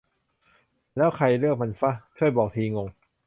[0.97, 1.91] แล้วใครเลือกมันฟะ?
[2.17, 2.87] ช่วยบอกทีงง